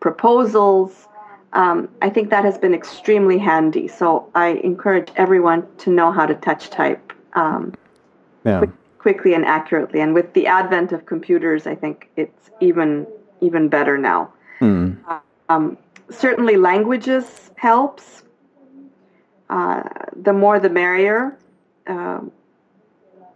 [0.00, 1.08] proposals.
[1.54, 3.88] Um, I think that has been extremely handy.
[3.88, 7.74] So I encourage everyone to know how to touch type um,
[8.44, 8.58] yeah.
[8.58, 10.00] quick, quickly and accurately.
[10.00, 13.06] And with the advent of computers, I think it's even
[13.40, 14.32] even better now.
[14.60, 14.98] Mm.
[15.48, 15.78] Um,
[16.10, 18.24] certainly, languages helps.
[19.50, 19.82] Uh,
[20.14, 21.36] the more, the merrier.
[21.86, 22.20] Uh,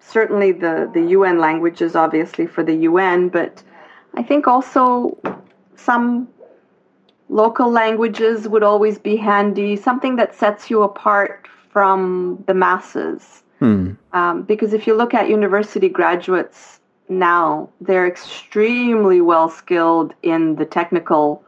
[0.00, 3.62] certainly, the the UN languages, obviously for the UN, but
[4.14, 5.18] I think also
[5.76, 6.28] some
[7.28, 9.76] local languages would always be handy.
[9.76, 13.42] Something that sets you apart from the masses.
[13.58, 13.92] Hmm.
[14.12, 16.80] Um, because if you look at university graduates
[17.12, 17.68] now.
[17.80, 21.44] They're extremely well skilled in the technical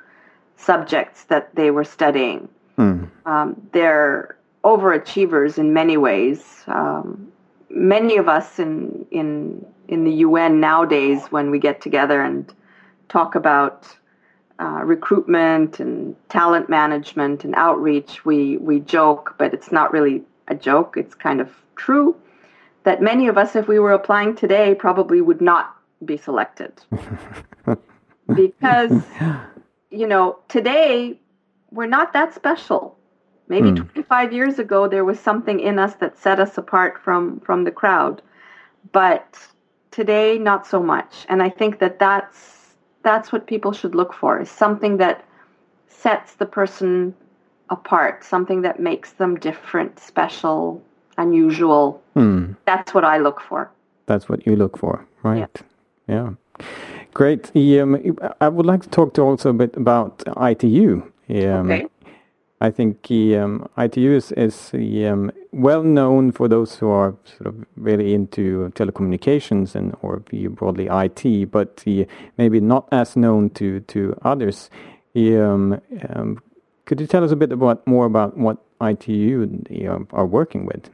[0.56, 2.48] subjects that they were studying.
[2.78, 3.10] Mm.
[3.26, 6.64] Um, they're overachievers in many ways.
[6.66, 7.32] Um,
[7.70, 12.52] many of us in in in the UN nowadays, when we get together and
[13.08, 13.86] talk about
[14.58, 20.54] uh, recruitment and talent management and outreach, we we joke, but it's not really a
[20.54, 20.96] joke.
[20.96, 22.16] It's kind of true
[22.84, 25.74] that many of us, if we were applying today, probably would not
[26.04, 26.72] be selected.
[28.34, 29.02] because,
[29.90, 31.18] you know, today
[31.70, 32.96] we're not that special.
[33.48, 33.76] Maybe mm.
[33.76, 37.70] 25 years ago, there was something in us that set us apart from, from the
[37.70, 38.22] crowd.
[38.92, 39.38] But
[39.90, 41.26] today, not so much.
[41.28, 45.24] And I think that that's, that's what people should look for is something that
[45.88, 47.14] sets the person
[47.70, 50.82] apart, something that makes them different, special,
[51.18, 52.02] unusual.
[52.16, 52.56] Mm.
[52.64, 53.70] That's what I look for.
[54.06, 55.48] That's what you look for, right?
[56.08, 56.30] Yeah.
[56.58, 56.64] yeah.
[57.14, 57.52] Great.
[57.56, 61.02] Um, I would like to talk to also a bit about ITU.
[61.30, 61.86] Um, okay.
[62.64, 67.66] I think um, ITU is, is um, well known for those who are sort of
[67.76, 71.84] really into telecommunications and or broadly IT, but
[72.38, 74.70] maybe not as known to to others.
[75.14, 76.40] Um, um,
[76.86, 80.88] could you tell us a bit about more about what ITU are working with?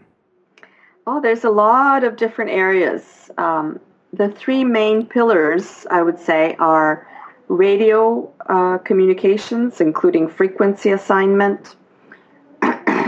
[1.06, 3.30] Oh, there's a lot of different areas.
[3.38, 3.78] Um,
[4.12, 7.06] the three main pillars, I would say, are
[7.50, 11.74] radio uh, communications, including frequency assignment.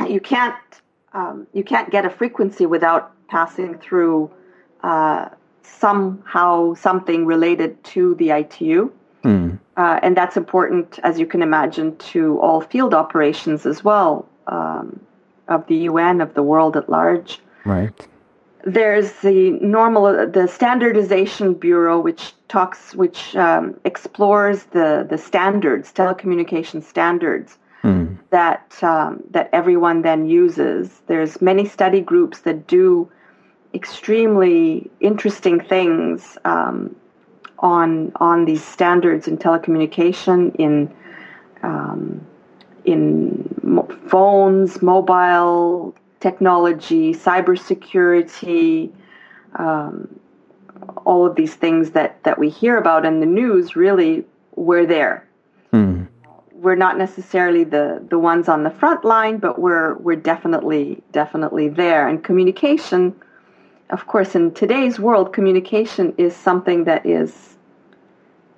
[0.09, 0.57] you can't
[1.15, 4.31] um, you can't get a frequency without passing through
[4.83, 5.29] uh,
[5.63, 8.91] somehow something related to the ITU.
[9.25, 9.59] Mm.
[9.77, 14.99] Uh, and that's important, as you can imagine, to all field operations as well um,
[15.49, 17.39] of the UN, of the world at large.
[17.65, 18.09] Right.
[18.65, 26.83] There's the normal, the Standardization Bureau, which talks, which um, explores the the standards, telecommunication
[26.83, 28.17] standards mm.
[28.31, 31.03] that um, that everyone then uses.
[31.07, 33.11] There's many study groups that do
[33.75, 36.95] extremely interesting things um,
[37.59, 40.93] on on these standards in telecommunication in
[41.63, 42.25] um,
[42.85, 48.93] in mo- phones, mobile technology, cybersecurity,
[49.57, 50.21] um,
[51.05, 55.27] all of these things that, that we hear about in the news, really, we're there.
[55.73, 56.07] Mm.
[56.53, 61.69] We're not necessarily the, the ones on the front line, but we're, we're definitely, definitely
[61.69, 62.07] there.
[62.09, 63.15] And communication,
[63.91, 67.57] of course, in today's world, communication is something that is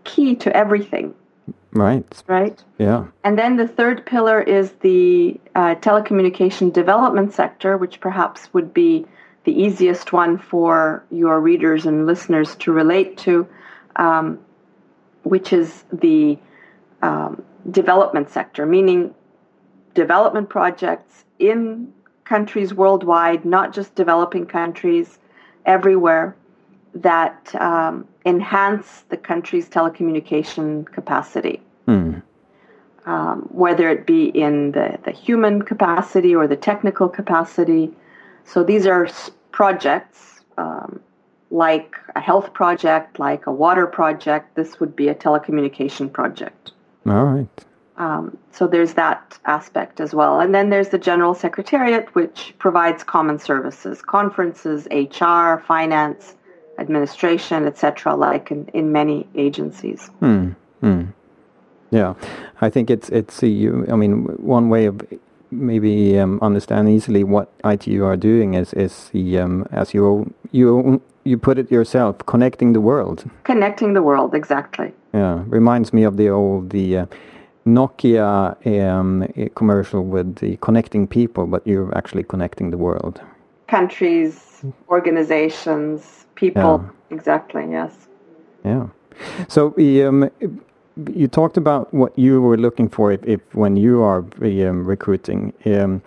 [0.05, 1.15] key to everything.
[1.75, 2.23] Right.
[2.29, 2.63] Right.
[2.79, 3.07] Yeah.
[3.25, 9.07] And then the third pillar is the uh, telecommunication development sector, which perhaps would be
[9.43, 13.47] the easiest one for your readers and listeners to relate to,
[13.97, 14.39] um,
[15.25, 16.39] which is the
[17.03, 19.13] um, development sector, meaning
[19.95, 21.93] development projects in
[22.25, 25.19] countries worldwide, not just developing countries,
[25.67, 26.37] everywhere
[26.95, 31.61] that um, enhance the country's telecommunication capacity.
[31.87, 32.23] Mm.
[33.07, 37.93] Um, whether it be in the, the human capacity or the technical capacity.
[38.45, 39.07] So these are
[39.53, 41.01] projects um,
[41.51, 44.55] like a health project, like a water project.
[44.57, 46.73] This would be a telecommunication project.
[47.07, 47.65] All right.
[47.97, 50.41] Um, so there's that aspect as well.
[50.41, 56.35] And then there's the General Secretariat, which provides common services, conferences, HR, finance,
[56.79, 60.09] administration, etc., like in, in many agencies.
[60.21, 60.51] Hmm.
[60.81, 61.05] Hmm.
[61.91, 62.15] Yeah,
[62.61, 65.01] I think it's it's a, I mean, one way of
[65.51, 71.01] maybe um, understand easily what ITU are doing is is the um, as you you
[71.25, 73.25] you put it yourself, connecting the world.
[73.45, 74.93] Connecting the world, exactly.
[75.13, 77.07] Yeah, reminds me of the old the uh,
[77.67, 83.21] Nokia um, commercial with the connecting people, but you're actually connecting the world.
[83.69, 86.85] Countries, organizations, people.
[86.85, 87.17] Yeah.
[87.17, 87.67] Exactly.
[87.71, 88.09] Yes.
[88.65, 88.89] Yeah.
[89.49, 90.31] So um,
[91.15, 95.53] you talked about what you were looking for if, if when you are um, recruiting.
[95.65, 96.03] Um,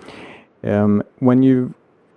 [0.64, 1.74] um, when you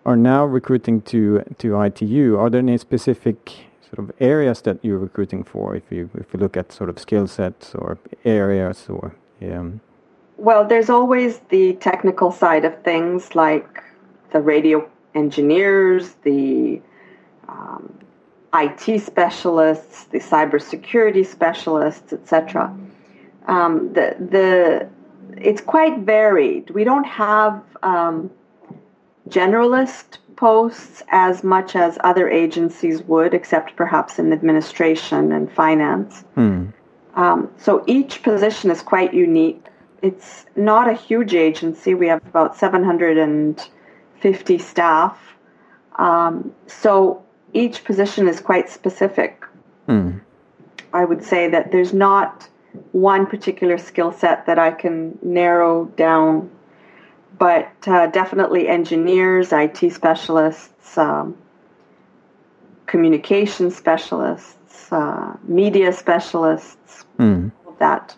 [0.06, 3.50] are now recruiting to to ITU, are there any specific
[3.82, 5.76] sort of areas that you're recruiting for?
[5.76, 9.80] If you if you look at sort of skill sets or areas or um,
[10.36, 13.82] well, there's always the technical side of things like
[14.32, 16.80] the radio engineers, the
[17.50, 17.98] um,
[18.54, 22.76] IT specialists, the cybersecurity specialists, etc.
[23.46, 24.88] Um, the the
[25.36, 26.70] it's quite varied.
[26.70, 28.30] We don't have um,
[29.28, 36.22] generalist posts as much as other agencies would, except perhaps in administration and finance.
[36.34, 36.70] Hmm.
[37.14, 39.62] Um, so each position is quite unique.
[40.02, 41.92] It's not a huge agency.
[41.94, 45.18] We have about 750 staff.
[45.96, 47.22] Um, so
[47.52, 49.44] each position is quite specific.
[49.86, 50.18] Hmm.
[50.92, 52.48] I would say that there's not
[52.92, 56.50] one particular skill set that I can narrow down,
[57.38, 61.36] but uh, definitely engineers, IT specialists, um,
[62.86, 67.50] communication specialists, uh, media specialists, mm.
[67.78, 68.14] that.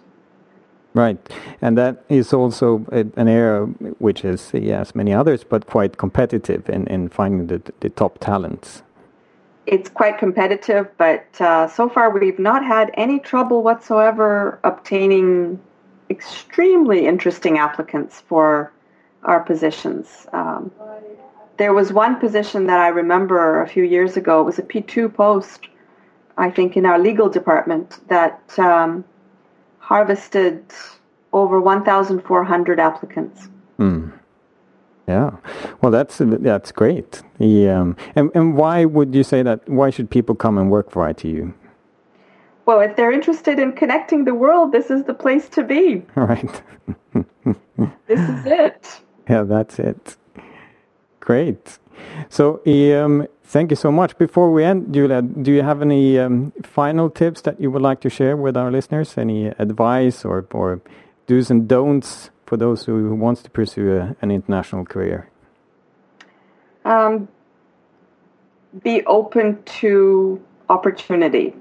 [0.95, 1.19] Right,
[1.63, 3.65] and that is also an area
[3.99, 8.83] which is, yes, many others, but quite competitive in, in finding the, the top talents
[9.67, 15.61] it's quite competitive, but uh, so far we've not had any trouble whatsoever obtaining
[16.11, 18.73] extremely interesting applicants for
[19.23, 20.27] our positions.
[20.33, 20.71] Um,
[21.59, 24.41] there was one position that I remember a few years ago.
[24.41, 25.69] It was a P2 post,
[26.37, 29.05] I think, in our legal department that um,
[29.79, 30.65] harvested
[31.33, 33.49] over 1,400 applicants.
[33.77, 34.11] Hmm.
[35.09, 35.37] Yeah,
[35.81, 37.23] well, that's that's great.
[37.39, 39.69] Yeah, um, and and why would you say that?
[39.69, 41.53] Why should people come and work for ITU?
[42.65, 46.03] Well, if they're interested in connecting the world, this is the place to be.
[46.15, 46.63] Right.
[48.07, 49.01] this is it.
[49.29, 50.17] Yeah, that's it.
[51.21, 51.79] Great.
[52.29, 54.17] So, um, thank you so much.
[54.19, 58.01] Before we end, Julia, do you have any um, final tips that you would like
[58.03, 59.19] to share with our listeners?
[59.19, 60.81] Any advice or or
[61.27, 65.27] do's and don'ts for those who, who wants to pursue a, an international career?
[66.85, 67.27] Um,
[68.83, 70.39] be open to
[70.69, 71.55] opportunity.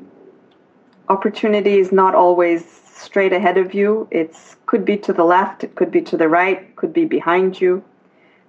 [1.07, 4.09] Opportunity is not always straight ahead of you.
[4.11, 4.35] It
[4.65, 7.85] could be to the left, it could be to the right, could be behind you.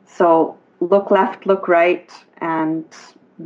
[0.04, 2.84] So look left, look right, and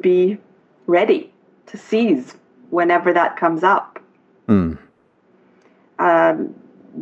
[0.00, 0.38] be
[0.86, 1.34] ready
[1.66, 2.34] to seize
[2.70, 4.00] whenever that comes up.
[4.48, 4.78] Mm.
[5.98, 6.54] Um,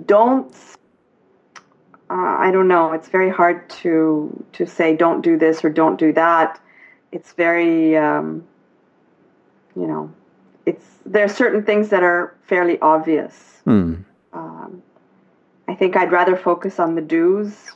[0.06, 0.52] don't
[2.10, 2.92] uh, I don't know.
[2.92, 6.60] It's very hard to to say don't do this or don't do that.
[7.12, 8.44] It's very, um,
[9.74, 10.12] you know,
[10.66, 13.62] it's there are certain things that are fairly obvious.
[13.66, 14.04] Mm.
[14.32, 14.82] Um,
[15.66, 17.72] I think I'd rather focus on the do's.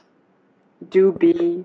[0.91, 1.65] Do be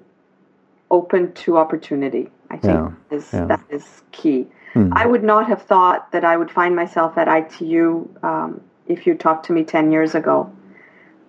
[0.89, 2.31] open to opportunity.
[2.49, 3.17] I think yeah.
[3.17, 3.45] is yeah.
[3.45, 4.47] that is key.
[4.73, 4.91] Mm.
[4.93, 9.15] I would not have thought that I would find myself at ITU um, if you
[9.15, 10.51] talked to me ten years ago.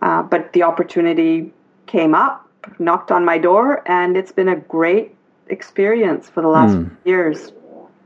[0.03, 1.53] Uh, but the opportunity
[1.86, 5.14] came up, knocked on my door, and it's been a great
[5.49, 6.97] experience for the last mm.
[7.05, 7.53] years.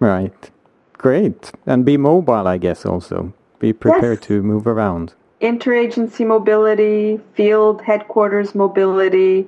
[0.01, 0.51] Right.
[0.95, 1.53] Great.
[1.66, 3.32] And be mobile, I guess, also.
[3.59, 4.26] Be prepared yes.
[4.28, 5.14] to move around.
[5.41, 9.47] Interagency mobility, field headquarters mobility.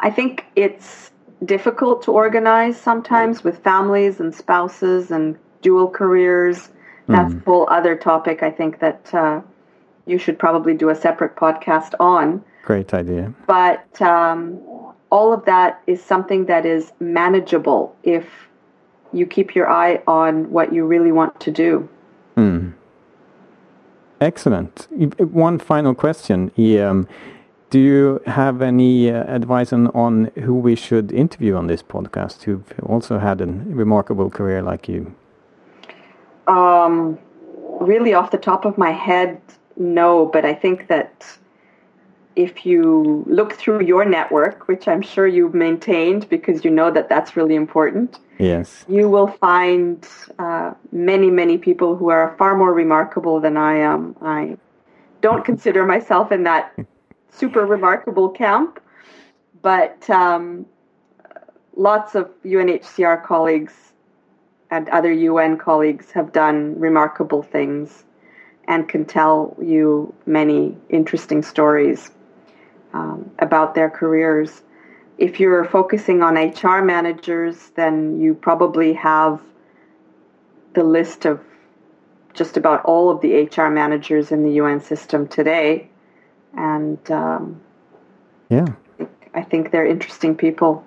[0.00, 1.10] I think it's
[1.44, 6.70] difficult to organize sometimes with families and spouses and dual careers.
[7.08, 7.40] That's mm.
[7.40, 9.40] a whole other topic I think that uh,
[10.06, 12.44] you should probably do a separate podcast on.
[12.64, 13.32] Great idea.
[13.46, 14.60] But um,
[15.10, 18.26] all of that is something that is manageable if
[19.12, 21.88] you keep your eye on what you really want to do.
[22.36, 22.70] Hmm.
[24.20, 24.86] Excellent.
[25.18, 26.50] One final question.
[26.80, 27.08] Um,
[27.70, 32.42] do you have any uh, advice on, on who we should interview on this podcast
[32.44, 35.14] who've also had a remarkable career like you?
[36.46, 37.18] Um,
[37.80, 39.40] really, off the top of my head,
[39.76, 41.26] no, but I think that
[42.34, 47.08] if you look through your network, which I'm sure you've maintained because you know that
[47.08, 50.06] that's really important, yes, you will find
[50.38, 54.16] uh, many, many people who are far more remarkable than I am.
[54.22, 54.56] I
[55.20, 56.74] don't consider myself in that
[57.30, 58.80] super remarkable camp,
[59.60, 60.66] but um,
[61.76, 63.74] lots of UNHCR colleagues
[64.70, 68.04] and other UN colleagues have done remarkable things
[68.68, 72.10] and can tell you many interesting stories
[72.92, 74.62] um, about their careers.
[75.18, 79.40] If you're focusing on HR managers, then you probably have
[80.74, 81.40] the list of
[82.34, 85.88] just about all of the HR managers in the UN system today.
[86.56, 87.60] And um,
[88.48, 88.66] yeah,
[89.34, 90.84] I think they're interesting people.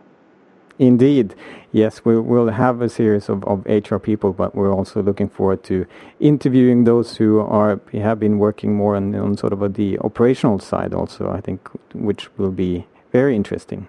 [0.78, 1.36] Indeed.
[1.72, 5.64] Yes, we will have a series of, of HR people, but we're also looking forward
[5.66, 5.86] to
[6.20, 10.60] interviewing those who are have been working more on, on sort of a, the operational
[10.60, 13.88] side also, I think, which will be very interesting.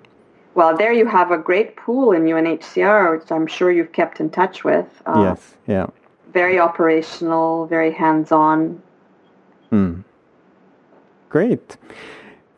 [0.55, 4.31] Well, there you have a great pool in UNHCR, which I'm sure you've kept in
[4.31, 4.87] touch with.
[5.05, 5.87] Uh, yes, yeah.
[6.33, 8.83] Very operational, very hands-on.
[9.71, 10.01] Hmm.
[11.29, 11.77] Great.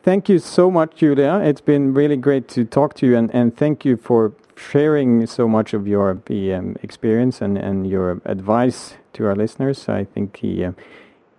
[0.01, 1.41] Thank you so much, Julia.
[1.43, 5.45] It's been really great to talk to you, and, and thank you for sharing so
[5.45, 9.89] much of your um, experience and, and your advice to our listeners.
[9.89, 10.71] I think uh,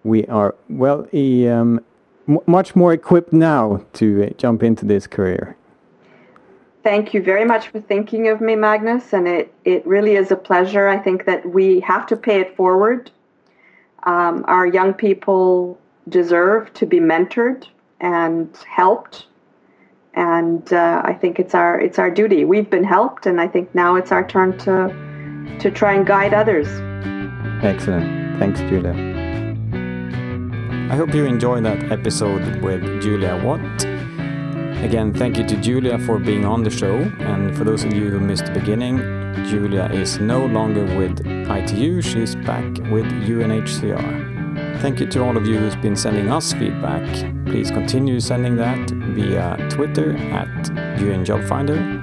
[0.04, 1.80] we are well um,
[2.46, 5.56] much more equipped now to uh, jump into this career.
[6.82, 10.36] Thank you very much for thinking of me, Magnus, and it, it really is a
[10.36, 10.86] pleasure.
[10.86, 13.10] I think that we have to pay it forward.
[14.02, 15.78] Um, our young people
[16.10, 17.66] deserve to be mentored
[18.00, 19.26] and helped.
[20.14, 22.44] And uh, I think it's our it's our duty.
[22.44, 26.34] We've been helped, and I think now it's our turn to to try and guide
[26.34, 26.66] others.
[27.62, 28.38] Excellent.
[28.38, 28.94] Thanks, Julia.
[30.90, 33.84] I hope you enjoyed that episode with Julia Watt.
[34.82, 36.96] Again, thank you to Julia for being on the show.
[37.20, 38.96] And for those of you who missed the beginning,
[39.44, 44.39] Julia is no longer with ITU, she's back with UNHCR.
[44.80, 47.04] Thank you to all of you who's been sending us feedback.
[47.44, 50.48] Please continue sending that via Twitter at
[50.98, 52.00] UNJobfinder,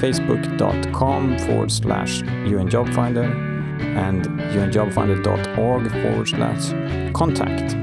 [0.00, 3.54] facebook.com forward slash UNJobfinder,
[3.96, 6.70] and unjobfinder.org forward slash
[7.12, 7.74] contact.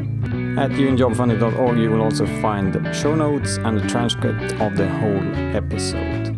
[0.57, 6.35] At unjobfinder.org you will also find show notes and a transcript of the whole episode.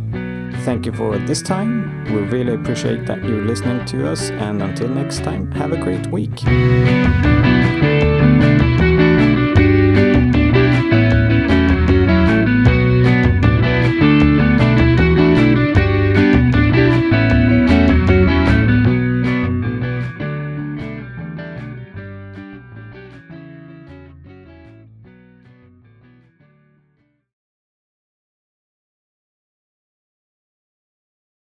[0.66, 2.04] Thank you for this time.
[2.06, 6.08] We really appreciate that you're listening to us, and until next time, have a great
[6.08, 6.44] week.